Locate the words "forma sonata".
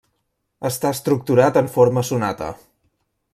1.75-2.49